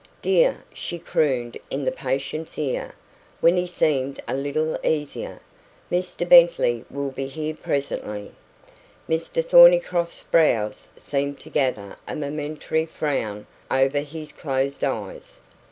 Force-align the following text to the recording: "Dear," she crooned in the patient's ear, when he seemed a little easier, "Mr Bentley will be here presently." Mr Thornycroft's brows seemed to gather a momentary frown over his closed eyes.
"Dear," 0.23 0.63
she 0.73 0.97
crooned 0.97 1.59
in 1.69 1.83
the 1.85 1.91
patient's 1.91 2.57
ear, 2.57 2.95
when 3.39 3.55
he 3.55 3.67
seemed 3.67 4.19
a 4.27 4.33
little 4.35 4.75
easier, 4.83 5.39
"Mr 5.91 6.27
Bentley 6.27 6.83
will 6.89 7.11
be 7.11 7.27
here 7.27 7.53
presently." 7.53 8.31
Mr 9.07 9.45
Thornycroft's 9.45 10.23
brows 10.23 10.89
seemed 10.97 11.39
to 11.41 11.51
gather 11.51 11.97
a 12.07 12.15
momentary 12.15 12.87
frown 12.87 13.45
over 13.69 13.99
his 13.99 14.31
closed 14.31 14.83
eyes. 14.83 15.39